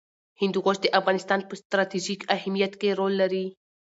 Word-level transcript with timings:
هندوکش 0.41 0.77
د 0.81 0.85
افغانستان 0.99 1.39
په 1.45 1.53
ستراتیژیک 1.61 2.21
اهمیت 2.35 2.73
کې 2.79 2.89
رول 2.99 3.13
لري. 3.21 3.45